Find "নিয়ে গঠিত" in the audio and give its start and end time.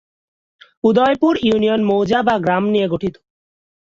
2.69-3.15